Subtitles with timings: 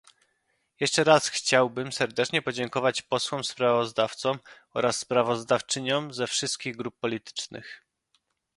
[0.79, 4.39] Jeszcze raz chciałbym serdecznie podziękować posłom sprawozdawcom
[4.73, 7.83] oraz sprawozdawczyniom ze wszystkich grup politycznych